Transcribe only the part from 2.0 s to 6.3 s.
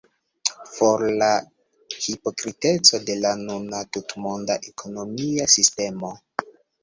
hipokriteco de la nuna tutmonda ekonomia sistemo!